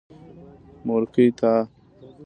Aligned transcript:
مورکۍ 0.87 1.27
تا. 1.39 1.53